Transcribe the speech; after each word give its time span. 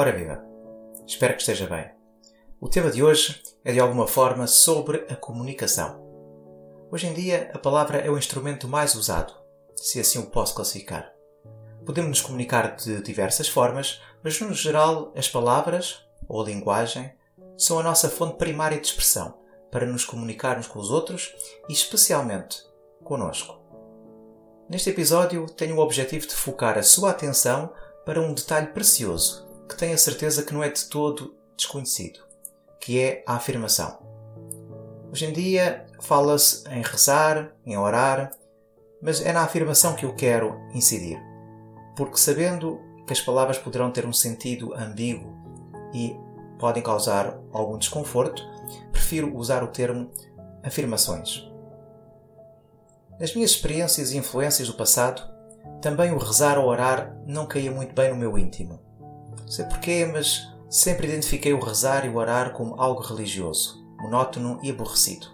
Ora 0.00 0.12
viva! 0.12 0.42
Espero 1.06 1.34
que 1.34 1.42
esteja 1.42 1.66
bem. 1.66 1.90
O 2.58 2.70
tema 2.70 2.90
de 2.90 3.02
hoje 3.02 3.42
é 3.62 3.70
de 3.70 3.78
alguma 3.78 4.06
forma 4.06 4.46
sobre 4.46 5.04
a 5.10 5.14
comunicação. 5.14 6.00
Hoje 6.90 7.06
em 7.06 7.12
dia, 7.12 7.50
a 7.52 7.58
palavra 7.58 7.98
é 7.98 8.10
o 8.10 8.16
instrumento 8.16 8.66
mais 8.66 8.94
usado, 8.94 9.34
se 9.76 10.00
assim 10.00 10.18
o 10.18 10.30
posso 10.30 10.54
classificar. 10.54 11.12
Podemos 11.84 12.08
nos 12.08 12.20
comunicar 12.22 12.76
de 12.76 13.02
diversas 13.02 13.46
formas, 13.46 14.00
mas 14.24 14.40
no 14.40 14.54
geral, 14.54 15.12
as 15.14 15.28
palavras, 15.28 16.00
ou 16.26 16.40
a 16.40 16.46
linguagem, 16.46 17.12
são 17.58 17.78
a 17.78 17.82
nossa 17.82 18.08
fonte 18.08 18.38
primária 18.38 18.80
de 18.80 18.86
expressão 18.86 19.34
para 19.70 19.84
nos 19.84 20.06
comunicarmos 20.06 20.66
com 20.66 20.78
os 20.78 20.90
outros 20.90 21.30
e, 21.68 21.74
especialmente, 21.74 22.62
conosco. 23.04 23.60
Neste 24.66 24.88
episódio, 24.88 25.44
tenho 25.44 25.76
o 25.76 25.80
objetivo 25.80 26.26
de 26.26 26.34
focar 26.34 26.78
a 26.78 26.82
sua 26.82 27.10
atenção 27.10 27.70
para 28.06 28.18
um 28.18 28.32
detalhe 28.32 28.68
precioso 28.68 29.49
que 29.70 29.76
tenho 29.76 29.94
a 29.94 29.98
certeza 29.98 30.42
que 30.42 30.52
não 30.52 30.64
é 30.64 30.68
de 30.68 30.84
todo 30.86 31.34
desconhecido, 31.56 32.20
que 32.80 33.00
é 33.00 33.22
a 33.24 33.34
afirmação. 33.34 33.98
Hoje 35.12 35.26
em 35.26 35.32
dia 35.32 35.86
fala-se 36.00 36.68
em 36.68 36.82
rezar, 36.82 37.52
em 37.64 37.78
orar, 37.78 38.32
mas 39.00 39.24
é 39.24 39.32
na 39.32 39.42
afirmação 39.42 39.94
que 39.94 40.04
eu 40.04 40.14
quero 40.14 40.60
incidir, 40.74 41.22
porque 41.96 42.18
sabendo 42.18 42.80
que 43.06 43.12
as 43.12 43.20
palavras 43.20 43.58
poderão 43.58 43.92
ter 43.92 44.04
um 44.04 44.12
sentido 44.12 44.74
ambíguo 44.74 45.32
e 45.94 46.16
podem 46.58 46.82
causar 46.82 47.38
algum 47.52 47.78
desconforto, 47.78 48.42
prefiro 48.90 49.36
usar 49.36 49.62
o 49.62 49.68
termo 49.68 50.10
afirmações. 50.64 51.48
Nas 53.20 53.34
minhas 53.34 53.52
experiências 53.52 54.12
e 54.12 54.18
influências 54.18 54.66
do 54.66 54.74
passado, 54.74 55.22
também 55.80 56.10
o 56.10 56.18
rezar 56.18 56.58
ou 56.58 56.66
orar 56.66 57.16
não 57.24 57.46
caía 57.46 57.70
muito 57.70 57.94
bem 57.94 58.10
no 58.10 58.16
meu 58.16 58.36
íntimo. 58.36 58.89
Não 59.38 59.48
sei 59.48 59.64
porquê, 59.66 60.06
mas 60.06 60.48
sempre 60.68 61.06
identifiquei 61.06 61.52
o 61.52 61.60
rezar 61.60 62.06
e 62.06 62.08
o 62.08 62.16
orar 62.16 62.52
como 62.52 62.80
algo 62.80 63.02
religioso, 63.02 63.84
monótono 63.98 64.58
e 64.62 64.70
aborrecido. 64.70 65.26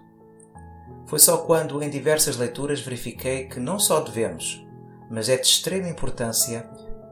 Foi 1.07 1.19
só 1.19 1.39
quando, 1.39 1.83
em 1.83 1.91
diversas 1.91 2.37
leituras, 2.37 2.81
verifiquei 2.81 3.47
que 3.47 3.61
não 3.61 3.79
só 3.79 4.01
devemos, 4.01 4.67
mas 5.11 5.29
é 5.29 5.37
de 5.37 5.47
extrema 5.47 5.89
importância 5.89 6.69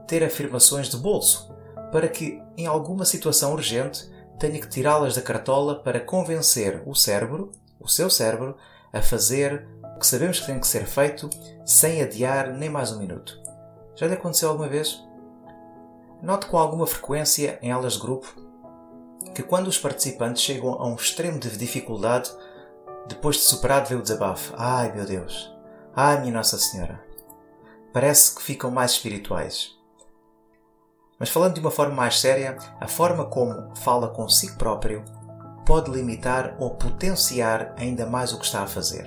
ter 0.07 0.23
afirmações 0.23 0.89
de 0.89 0.97
bolso, 0.97 1.53
para 1.91 2.07
que, 2.07 2.41
em 2.57 2.65
alguma 2.65 3.05
situação 3.05 3.53
urgente, 3.53 4.09
tenha 4.37 4.59
que 4.59 4.67
tirá-las 4.67 5.15
da 5.15 5.21
cartola 5.21 5.75
para 5.81 5.99
convencer 5.99 6.83
o 6.85 6.93
cérebro, 6.93 7.51
o 7.79 7.87
seu 7.87 8.09
cérebro, 8.09 8.57
a 8.91 9.01
fazer 9.01 9.67
o 9.95 9.99
que 9.99 10.07
sabemos 10.07 10.39
que 10.39 10.47
tem 10.47 10.59
que 10.59 10.67
ser 10.67 10.85
feito 10.85 11.29
sem 11.65 12.01
adiar 12.01 12.51
nem 12.51 12.69
mais 12.69 12.91
um 12.91 12.99
minuto. 12.99 13.39
Já 13.95 14.07
lhe 14.07 14.13
aconteceu 14.13 14.49
alguma 14.49 14.67
vez? 14.67 15.04
Noto 16.25 16.47
com 16.47 16.57
alguma 16.57 16.87
frequência 16.87 17.59
em 17.61 17.71
aulas 17.71 17.93
de 17.93 17.99
grupo 17.99 18.33
que 19.35 19.43
quando 19.43 19.67
os 19.67 19.77
participantes 19.77 20.41
chegam 20.41 20.73
a 20.73 20.87
um 20.87 20.95
extremo 20.95 21.37
de 21.37 21.55
dificuldade, 21.55 22.31
depois 23.07 23.35
de 23.35 23.43
superado 23.43 23.89
vê 23.89 23.95
o 23.95 24.01
desabafo. 24.01 24.51
Ai 24.57 24.91
meu 24.91 25.05
Deus! 25.05 25.53
Ai 25.95 26.21
minha 26.21 26.33
Nossa 26.33 26.57
Senhora! 26.57 26.99
Parece 27.93 28.33
que 28.33 28.41
ficam 28.41 28.71
mais 28.71 28.93
espirituais. 28.93 29.77
Mas 31.19 31.29
falando 31.29 31.53
de 31.53 31.59
uma 31.59 31.69
forma 31.69 31.93
mais 31.93 32.19
séria, 32.19 32.57
a 32.81 32.87
forma 32.87 33.25
como 33.25 33.75
fala 33.75 34.07
consigo 34.07 34.57
próprio 34.57 35.05
pode 35.63 35.91
limitar 35.91 36.55
ou 36.57 36.71
potenciar 36.71 37.75
ainda 37.77 38.07
mais 38.07 38.33
o 38.33 38.39
que 38.39 38.45
está 38.45 38.63
a 38.63 38.67
fazer. 38.67 39.05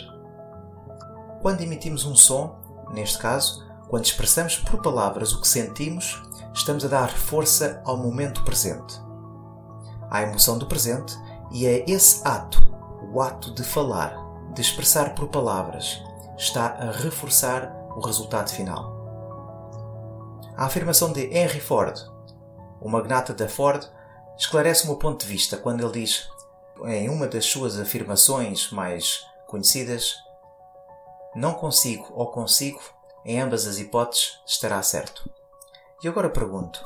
Quando 1.42 1.62
emitimos 1.62 2.04
um 2.04 2.14
som, 2.14 2.60
neste 2.92 3.18
caso, 3.18 3.67
quando 3.88 4.04
expressamos 4.04 4.56
por 4.56 4.82
palavras 4.82 5.32
o 5.32 5.40
que 5.40 5.48
sentimos, 5.48 6.22
estamos 6.52 6.84
a 6.84 6.88
dar 6.88 7.10
força 7.10 7.80
ao 7.84 7.96
momento 7.96 8.44
presente, 8.44 9.00
à 10.10 10.22
emoção 10.22 10.58
do 10.58 10.66
presente, 10.66 11.16
e 11.50 11.66
é 11.66 11.84
esse 11.88 12.26
ato, 12.26 12.60
o 13.12 13.22
ato 13.22 13.52
de 13.54 13.64
falar, 13.64 14.14
de 14.52 14.60
expressar 14.60 15.14
por 15.14 15.28
palavras, 15.28 16.02
está 16.36 16.66
a 16.66 16.90
reforçar 16.90 17.74
o 17.96 18.00
resultado 18.00 18.50
final. 18.50 18.96
A 20.56 20.66
afirmação 20.66 21.12
de 21.12 21.24
Henry 21.34 21.60
Ford, 21.60 21.98
o 22.80 22.88
magnata 22.88 23.32
da 23.32 23.48
Ford, 23.48 23.84
esclarece 24.36 24.84
o 24.84 24.88
meu 24.88 24.96
ponto 24.96 25.24
de 25.24 25.32
vista 25.32 25.56
quando 25.56 25.82
ele 25.82 26.00
diz, 26.00 26.28
em 26.84 27.08
uma 27.08 27.26
das 27.26 27.46
suas 27.46 27.78
afirmações 27.78 28.70
mais 28.70 29.24
conhecidas, 29.46 30.16
não 31.34 31.54
consigo 31.54 32.06
ou 32.12 32.30
consigo, 32.30 32.80
em 33.28 33.38
ambas 33.42 33.66
as 33.66 33.78
hipóteses 33.78 34.40
estará 34.46 34.82
certo. 34.82 35.30
E 36.02 36.08
agora 36.08 36.30
pergunto: 36.30 36.82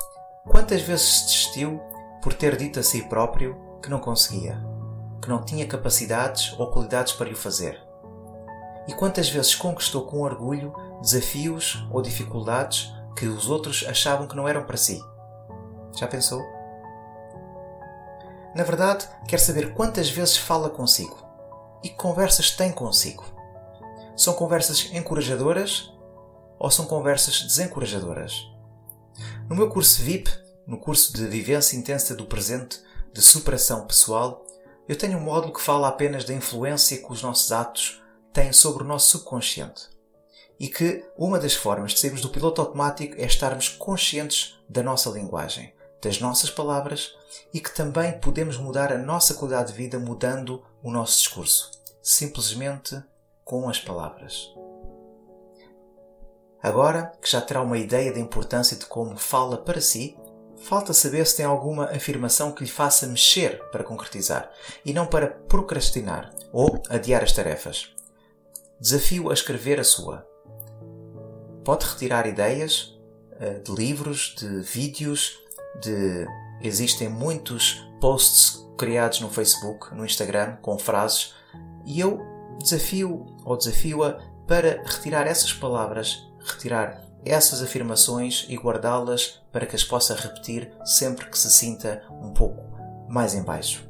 quantas 0.50 0.82
vezes 0.82 1.22
desistiu 1.22 1.80
por 2.20 2.34
ter 2.34 2.56
dito 2.56 2.80
a 2.80 2.82
si 2.82 3.02
próprio 3.02 3.56
que 3.80 3.88
não 3.88 4.00
conseguia, 4.00 4.60
que 5.22 5.28
não 5.28 5.44
tinha 5.44 5.68
capacidades 5.68 6.52
ou 6.58 6.68
qualidades 6.72 7.12
para 7.12 7.30
o 7.30 7.36
fazer? 7.36 7.80
E 8.88 8.92
quantas 8.92 9.28
vezes 9.28 9.54
conquistou 9.54 10.04
com 10.04 10.22
orgulho 10.22 10.74
desafios 11.00 11.86
ou 11.92 12.02
dificuldades 12.02 12.92
que 13.16 13.26
os 13.26 13.48
outros 13.48 13.84
achavam 13.86 14.26
que 14.26 14.34
não 14.34 14.48
eram 14.48 14.64
para 14.64 14.76
si? 14.76 15.00
Já 15.94 16.08
pensou? 16.08 16.42
Na 18.52 18.64
verdade, 18.64 19.08
quer 19.28 19.38
saber 19.38 19.74
quantas 19.74 20.10
vezes 20.10 20.36
fala 20.36 20.68
consigo 20.68 21.16
e 21.84 21.88
que 21.88 21.94
conversas 21.94 22.50
tem 22.50 22.72
consigo. 22.72 23.24
São 24.16 24.34
conversas 24.34 24.90
encorajadoras 24.92 25.91
ou 26.62 26.70
são 26.70 26.86
conversas 26.86 27.42
desencorajadoras? 27.42 28.48
No 29.50 29.56
meu 29.56 29.68
curso 29.68 30.00
VIP, 30.00 30.30
no 30.64 30.78
curso 30.78 31.12
de 31.12 31.26
Vivência 31.26 31.76
Intensa 31.76 32.14
do 32.14 32.24
Presente, 32.24 32.80
de 33.12 33.20
Superação 33.20 33.84
Pessoal, 33.84 34.46
eu 34.88 34.96
tenho 34.96 35.18
um 35.18 35.22
módulo 35.22 35.52
que 35.52 35.60
fala 35.60 35.88
apenas 35.88 36.24
da 36.24 36.32
influência 36.32 36.98
que 36.98 37.12
os 37.12 37.20
nossos 37.20 37.50
atos 37.50 38.00
têm 38.32 38.52
sobre 38.52 38.84
o 38.84 38.86
nosso 38.86 39.18
subconsciente. 39.18 39.90
E 40.60 40.68
que 40.68 41.04
uma 41.18 41.40
das 41.40 41.54
formas 41.54 41.94
de 41.94 41.98
sairmos 41.98 42.20
do 42.20 42.28
piloto 42.28 42.60
automático 42.60 43.20
é 43.20 43.26
estarmos 43.26 43.68
conscientes 43.68 44.54
da 44.68 44.84
nossa 44.84 45.10
linguagem, 45.10 45.74
das 46.00 46.20
nossas 46.20 46.48
palavras 46.48 47.12
e 47.52 47.58
que 47.58 47.74
também 47.74 48.20
podemos 48.20 48.56
mudar 48.56 48.92
a 48.92 48.98
nossa 48.98 49.34
qualidade 49.34 49.72
de 49.72 49.78
vida 49.78 49.98
mudando 49.98 50.62
o 50.80 50.92
nosso 50.92 51.18
discurso, 51.18 51.72
simplesmente 52.00 53.02
com 53.44 53.68
as 53.68 53.80
palavras. 53.80 54.61
Agora 56.62 57.12
que 57.20 57.28
já 57.28 57.40
terá 57.40 57.60
uma 57.60 57.76
ideia 57.76 58.12
da 58.12 58.20
importância 58.20 58.76
de 58.76 58.86
como 58.86 59.16
fala 59.16 59.58
para 59.58 59.80
si, 59.80 60.16
falta 60.62 60.92
saber 60.92 61.26
se 61.26 61.38
tem 61.38 61.44
alguma 61.44 61.86
afirmação 61.86 62.52
que 62.52 62.62
lhe 62.62 62.70
faça 62.70 63.06
mexer 63.06 63.60
para 63.70 63.82
concretizar 63.82 64.48
e 64.84 64.92
não 64.92 65.06
para 65.06 65.26
procrastinar 65.26 66.32
ou 66.52 66.80
adiar 66.88 67.24
as 67.24 67.32
tarefas. 67.32 67.92
Desafio 68.78 69.30
a 69.30 69.34
escrever 69.34 69.80
a 69.80 69.84
sua. 69.84 70.26
Pode 71.64 71.84
retirar 71.84 72.26
ideias 72.26 72.96
eh, 73.40 73.58
de 73.58 73.72
livros, 73.72 74.34
de 74.38 74.60
vídeos, 74.60 75.38
de. 75.80 76.26
Existem 76.60 77.08
muitos 77.08 77.84
posts 78.00 78.64
criados 78.78 79.20
no 79.20 79.28
Facebook, 79.28 79.92
no 79.94 80.04
Instagram, 80.04 80.56
com 80.62 80.78
frases, 80.78 81.34
e 81.84 81.98
eu 81.98 82.20
desafio 82.60 83.26
ou 83.44 83.56
desafio-a 83.56 84.20
para 84.46 84.82
retirar 84.84 85.26
essas 85.26 85.52
palavras 85.52 86.31
retirar 86.44 87.02
essas 87.24 87.62
afirmações 87.62 88.46
e 88.48 88.56
guardá-las 88.56 89.40
para 89.52 89.66
que 89.66 89.76
as 89.76 89.84
possa 89.84 90.14
repetir 90.14 90.72
sempre 90.84 91.26
que 91.26 91.38
se 91.38 91.50
sinta 91.50 92.02
um 92.10 92.32
pouco 92.32 92.62
mais 93.08 93.34
em 93.34 93.42
baixo. 93.42 93.88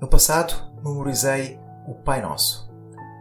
No 0.00 0.08
passado, 0.08 0.54
memorizei 0.82 1.58
o 1.86 1.94
Pai 1.94 2.20
Nosso. 2.20 2.70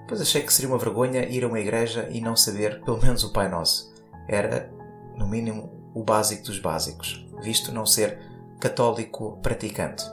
Pois 0.07 0.21
achei 0.21 0.41
que 0.41 0.53
seria 0.53 0.69
uma 0.69 0.77
vergonha 0.77 1.25
ir 1.25 1.44
a 1.44 1.47
uma 1.47 1.59
igreja 1.59 2.07
e 2.12 2.19
não 2.19 2.35
saber 2.35 2.81
pelo 2.83 3.01
menos 3.01 3.23
o 3.23 3.31
Pai 3.31 3.50
Nosso. 3.50 3.91
Era, 4.27 4.71
no 5.15 5.27
mínimo, 5.27 5.91
o 5.94 6.03
básico 6.03 6.44
dos 6.45 6.59
básicos, 6.59 7.25
visto 7.41 7.71
não 7.71 7.85
ser 7.85 8.19
católico 8.59 9.39
praticante. 9.41 10.03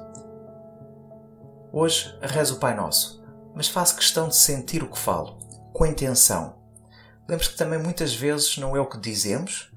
Hoje 1.72 2.16
rezo 2.22 2.56
o 2.56 2.58
Pai 2.58 2.74
Nosso, 2.74 3.22
mas 3.54 3.68
faço 3.68 3.96
questão 3.96 4.28
de 4.28 4.36
sentir 4.36 4.82
o 4.82 4.90
que 4.90 4.98
falo, 4.98 5.38
com 5.72 5.84
intenção, 5.84 6.57
lembre-se 7.28 7.50
que 7.50 7.58
também 7.58 7.78
muitas 7.78 8.14
vezes 8.14 8.56
não 8.56 8.74
é 8.74 8.80
o 8.80 8.88
que 8.88 8.98
dizemos, 8.98 9.70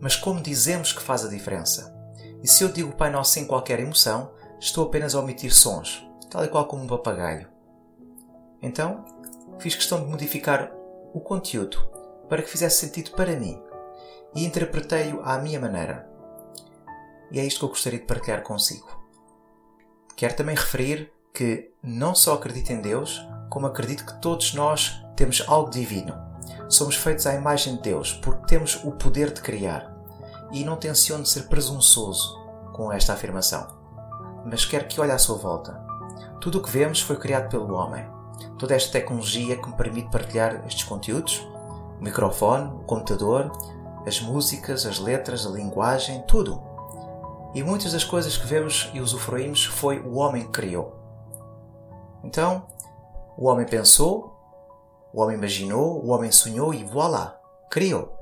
mas 0.00 0.16
como 0.16 0.42
dizemos 0.42 0.92
que 0.92 1.02
faz 1.02 1.24
a 1.24 1.28
diferença. 1.28 1.94
E 2.42 2.48
se 2.48 2.64
eu 2.64 2.68
digo 2.68 2.96
Pai 2.96 3.10
Nosso 3.10 3.32
sem 3.32 3.46
qualquer 3.46 3.80
emoção, 3.80 4.32
estou 4.60 4.86
apenas 4.86 5.14
a 5.14 5.20
omitir 5.20 5.54
sons, 5.54 6.04
tal 6.30 6.44
e 6.44 6.48
qual 6.48 6.66
como 6.66 6.82
um 6.82 6.88
papagaio. 6.88 7.48
Então, 8.60 9.04
fiz 9.58 9.74
questão 9.74 10.00
de 10.00 10.10
modificar 10.10 10.72
o 11.14 11.20
conteúdo 11.20 11.78
para 12.28 12.42
que 12.42 12.50
fizesse 12.50 12.80
sentido 12.80 13.12
para 13.12 13.36
mim 13.36 13.60
e 14.34 14.44
interpretei-o 14.44 15.22
à 15.22 15.38
minha 15.38 15.60
maneira. 15.60 16.08
E 17.30 17.38
é 17.38 17.44
isto 17.44 17.60
que 17.60 17.64
eu 17.64 17.70
gostaria 17.70 17.98
de 17.98 18.06
partilhar 18.06 18.42
consigo. 18.42 18.88
Quero 20.16 20.34
também 20.34 20.56
referir 20.56 21.12
que 21.32 21.70
não 21.82 22.14
só 22.14 22.34
acredito 22.34 22.70
em 22.70 22.80
Deus, 22.80 23.24
como 23.48 23.66
acredito 23.66 24.04
que 24.04 24.20
todos 24.20 24.54
nós 24.54 25.00
temos 25.14 25.42
algo 25.46 25.70
divino. 25.70 26.27
Somos 26.68 26.96
feitos 26.96 27.26
à 27.26 27.34
imagem 27.34 27.76
de 27.76 27.82
Deus 27.82 28.12
porque 28.12 28.46
temos 28.46 28.82
o 28.84 28.92
poder 28.92 29.32
de 29.32 29.40
criar. 29.40 29.96
E 30.52 30.64
não 30.64 30.76
tenciono 30.76 31.24
ser 31.24 31.44
presunçoso 31.48 32.38
com 32.72 32.92
esta 32.92 33.12
afirmação, 33.12 33.66
mas 34.44 34.64
quero 34.64 34.86
que 34.86 35.00
olhe 35.00 35.12
à 35.12 35.18
sua 35.18 35.36
volta. 35.36 35.78
Tudo 36.40 36.58
o 36.58 36.62
que 36.62 36.70
vemos 36.70 37.00
foi 37.00 37.16
criado 37.16 37.48
pelo 37.48 37.74
homem. 37.74 38.06
Toda 38.58 38.74
esta 38.74 38.92
tecnologia 38.92 39.56
que 39.56 39.68
me 39.68 39.76
permite 39.76 40.10
partilhar 40.10 40.64
estes 40.66 40.84
conteúdos, 40.84 41.46
o 41.98 42.02
microfone, 42.02 42.70
o 42.72 42.84
computador, 42.84 43.50
as 44.06 44.20
músicas, 44.20 44.86
as 44.86 44.98
letras, 44.98 45.44
a 45.44 45.50
linguagem, 45.50 46.22
tudo. 46.22 46.62
E 47.54 47.62
muitas 47.62 47.92
das 47.92 48.04
coisas 48.04 48.36
que 48.36 48.46
vemos 48.46 48.90
e 48.94 49.00
usufruímos 49.00 49.64
foi 49.64 50.00
o 50.00 50.16
homem 50.16 50.44
que 50.44 50.52
criou. 50.52 50.96
Então, 52.22 52.66
o 53.36 53.46
homem 53.48 53.66
pensou, 53.66 54.37
o 55.12 55.20
homem 55.20 55.36
imaginou, 55.36 56.04
o 56.04 56.08
homem 56.08 56.30
sonhou 56.30 56.72
e 56.74 56.84
voilá, 56.84 57.40
criou. 57.70 58.16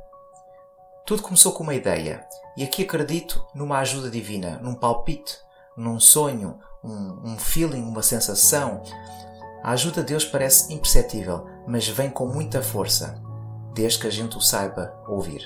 Tudo 1.05 1.23
começou 1.23 1.53
com 1.53 1.62
uma 1.62 1.75
ideia, 1.75 2.27
e 2.56 2.65
aqui 2.65 2.83
acredito 2.83 3.47
numa 3.55 3.79
ajuda 3.79 4.11
divina, 4.11 4.59
num 4.62 4.75
palpite, 4.75 5.38
num 5.77 6.00
sonho, 6.00 6.59
um, 6.83 7.33
um 7.33 7.38
feeling, 7.38 7.83
uma 7.83 8.03
sensação. 8.03 8.83
A 9.62 9.73
ajuda 9.73 10.00
de 10.00 10.09
Deus 10.09 10.25
parece 10.25 10.73
imperceptível, 10.73 11.47
mas 11.67 11.87
vem 11.88 12.11
com 12.11 12.27
muita 12.27 12.62
força, 12.62 13.21
desde 13.75 13.99
que 13.99 14.06
a 14.06 14.11
gente 14.11 14.37
o 14.37 14.41
saiba 14.41 14.97
ouvir. 15.06 15.44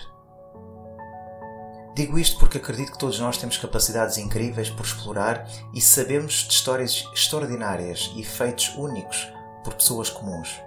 Digo 1.94 2.18
isto 2.18 2.38
porque 2.38 2.58
acredito 2.58 2.92
que 2.92 2.98
todos 2.98 3.18
nós 3.18 3.36
temos 3.36 3.58
capacidades 3.58 4.16
incríveis 4.16 4.70
por 4.70 4.86
explorar 4.86 5.46
e 5.74 5.80
sabemos 5.80 6.34
de 6.34 6.52
histórias 6.52 7.04
extraordinárias 7.12 8.12
e 8.16 8.22
feitos 8.22 8.74
únicos 8.76 9.30
por 9.64 9.74
pessoas 9.74 10.08
comuns. 10.08 10.60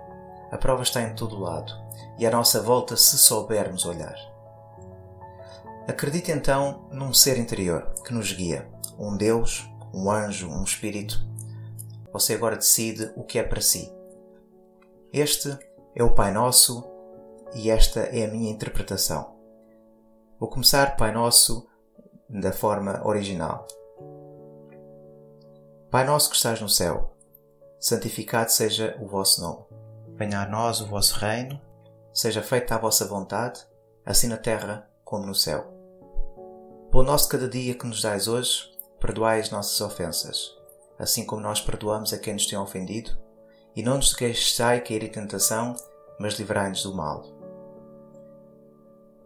A 0.53 0.57
prova 0.59 0.83
está 0.83 1.01
em 1.01 1.15
todo 1.15 1.39
lado 1.39 1.73
e 2.19 2.27
à 2.27 2.29
nossa 2.29 2.61
volta 2.61 2.95
se 2.95 3.17
soubermos 3.17 3.87
olhar. 3.87 4.15
Acredite 5.87 6.31
então 6.31 6.87
num 6.91 7.11
ser 7.11 7.39
interior 7.39 7.91
que 8.05 8.13
nos 8.13 8.31
guia, 8.31 8.69
um 8.99 9.17
Deus, 9.17 9.67
um 9.91 10.11
anjo, 10.11 10.47
um 10.47 10.63
espírito. 10.63 11.19
Você 12.11 12.35
agora 12.35 12.55
decide 12.55 13.11
o 13.15 13.23
que 13.23 13.39
é 13.39 13.43
para 13.43 13.61
si. 13.61 13.91
Este 15.11 15.57
é 15.95 16.03
o 16.03 16.13
Pai 16.13 16.31
Nosso 16.31 16.87
e 17.55 17.71
esta 17.71 18.01
é 18.01 18.23
a 18.23 18.31
minha 18.31 18.51
interpretação. 18.51 19.33
Vou 20.39 20.51
começar 20.51 20.95
Pai 20.97 21.11
Nosso 21.11 21.67
da 22.29 22.51
forma 22.51 23.01
original. 23.07 23.65
Pai 25.89 26.05
nosso 26.05 26.29
que 26.29 26.35
estás 26.35 26.61
no 26.61 26.69
céu, 26.69 27.17
santificado 27.79 28.51
seja 28.51 28.95
o 29.01 29.07
vosso 29.07 29.41
nome. 29.41 29.82
Venha 30.23 30.39
a 30.39 30.47
nós 30.47 30.79
o 30.79 30.85
vosso 30.85 31.19
reino, 31.19 31.59
seja 32.13 32.41
feita 32.41 32.75
a 32.75 32.77
vossa 32.77 33.05
vontade, 33.05 33.59
assim 34.05 34.29
na 34.29 34.37
terra 34.37 34.89
como 35.03 35.25
no 35.25 35.35
céu. 35.35 35.65
Pão 36.89 37.03
nosso 37.03 37.27
cada 37.27 37.45
dia 37.45 37.75
que 37.75 37.85
nos 37.85 38.01
dais 38.01 38.29
hoje, 38.29 38.71
perdoai 39.01 39.41
as 39.41 39.51
nossas 39.51 39.81
ofensas, 39.81 40.57
assim 40.97 41.25
como 41.25 41.41
nós 41.41 41.59
perdoamos 41.59 42.13
a 42.13 42.17
quem 42.17 42.35
nos 42.35 42.45
tem 42.45 42.57
ofendido, 42.57 43.11
e 43.75 43.83
não 43.83 43.97
nos 43.97 44.13
deixai 44.13 44.79
cair 44.79 45.03
em 45.03 45.11
tentação, 45.11 45.75
mas 46.17 46.39
livrai-nos 46.39 46.83
do 46.83 46.95
mal. 46.95 47.25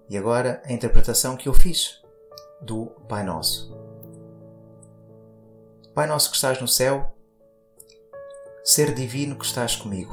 E 0.09 0.17
agora 0.17 0.63
a 0.65 0.73
interpretação 0.73 1.37
que 1.37 1.47
eu 1.47 1.53
fiz 1.53 2.01
do 2.59 2.87
Pai 3.07 3.23
Nosso. 3.23 3.71
Pai 5.93 6.07
Nosso 6.07 6.31
que 6.31 6.37
estás 6.37 6.59
no 6.59 6.67
céu, 6.67 7.13
Ser 8.63 8.93
divino 8.93 9.37
que 9.37 9.45
estás 9.45 9.77
comigo, 9.77 10.11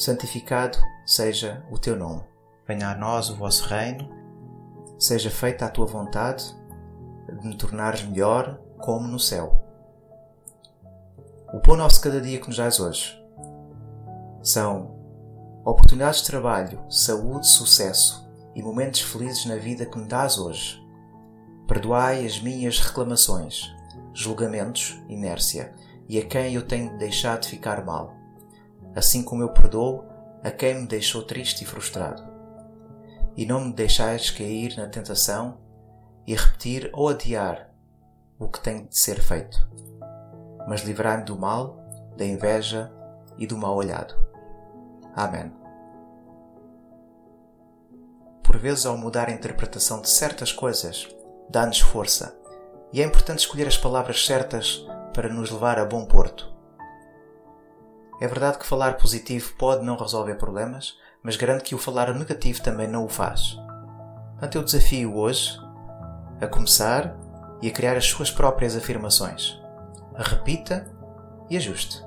santificado 0.00 0.78
seja 1.04 1.62
o 1.70 1.78
teu 1.78 1.94
nome. 1.94 2.22
Venha 2.66 2.88
a 2.88 2.94
nós 2.96 3.28
o 3.28 3.36
vosso 3.36 3.68
reino, 3.68 4.08
seja 4.98 5.28
feita 5.28 5.66
a 5.66 5.68
tua 5.68 5.84
vontade, 5.84 6.42
de 7.28 7.46
me 7.46 7.54
tornares 7.54 8.02
melhor 8.04 8.58
como 8.78 9.06
no 9.06 9.18
céu. 9.18 9.62
O 11.52 11.60
pão 11.60 11.76
nosso 11.76 12.00
cada 12.00 12.18
dia 12.18 12.40
que 12.40 12.46
nos 12.46 12.56
dás 12.56 12.80
hoje 12.80 13.22
são 14.42 14.98
oportunidades 15.66 16.20
de 16.20 16.28
trabalho, 16.28 16.82
saúde, 16.88 17.46
sucesso, 17.46 18.26
e 18.54 18.62
momentos 18.62 19.02
felizes 19.02 19.44
na 19.44 19.56
vida 19.56 19.84
que 19.84 19.98
me 19.98 20.06
dás 20.06 20.38
hoje. 20.38 20.82
Perdoai 21.68 22.24
as 22.24 22.40
minhas 22.40 22.80
reclamações, 22.80 23.70
julgamentos, 24.14 24.98
inércia 25.10 25.74
e 26.08 26.18
a 26.18 26.24
quem 26.24 26.54
eu 26.54 26.66
tenho 26.66 26.96
deixado 26.96 27.44
ficar 27.44 27.84
mal, 27.84 28.19
assim 28.94 29.22
como 29.22 29.42
eu 29.42 29.50
perdoo 29.50 30.04
a 30.42 30.50
quem 30.50 30.80
me 30.80 30.86
deixou 30.86 31.22
triste 31.22 31.62
e 31.62 31.66
frustrado. 31.66 32.22
E 33.36 33.46
não 33.46 33.60
me 33.60 33.72
deixais 33.72 34.30
cair 34.30 34.76
na 34.76 34.88
tentação 34.88 35.58
e 36.26 36.34
repetir 36.34 36.90
ou 36.92 37.08
adiar 37.08 37.70
o 38.38 38.48
que 38.48 38.60
tem 38.60 38.86
de 38.86 38.98
ser 38.98 39.20
feito, 39.20 39.68
mas 40.66 40.82
livrai-me 40.82 41.24
do 41.24 41.38
mal, 41.38 41.78
da 42.16 42.24
inveja 42.24 42.92
e 43.38 43.46
do 43.46 43.56
mal 43.56 43.76
olhado. 43.76 44.14
Amém 45.14 45.60
por 48.50 48.58
vezes, 48.58 48.84
ao 48.84 48.96
mudar 48.96 49.28
a 49.28 49.32
interpretação 49.32 50.02
de 50.02 50.10
certas 50.10 50.52
coisas, 50.52 51.06
dá-nos 51.48 51.78
força, 51.78 52.36
e 52.92 53.00
é 53.00 53.04
importante 53.04 53.38
escolher 53.38 53.68
as 53.68 53.78
palavras 53.78 54.26
certas 54.26 54.84
para 55.14 55.28
nos 55.28 55.52
levar 55.52 55.78
a 55.78 55.84
bom 55.84 56.04
porto. 56.04 56.52
É 58.20 58.28
verdade 58.28 58.58
que 58.58 58.66
falar 58.66 58.98
positivo 58.98 59.54
pode 59.54 59.82
não 59.82 59.96
resolver 59.96 60.34
problemas, 60.34 60.98
mas 61.22 61.36
garanto 61.36 61.64
que 61.64 61.74
o 61.74 61.78
falar 61.78 62.12
negativo 62.12 62.62
também 62.62 62.86
não 62.86 63.06
o 63.06 63.08
faz. 63.08 63.58
Portanto, 64.32 64.56
eu 64.56 64.62
desafio 64.62 65.16
hoje 65.16 65.58
a 66.38 66.46
começar 66.46 67.16
e 67.62 67.68
a 67.68 67.72
criar 67.72 67.96
as 67.96 68.04
suas 68.04 68.30
próprias 68.30 68.76
afirmações. 68.76 69.58
repita 70.16 70.86
e 71.48 71.56
ajuste. 71.56 72.04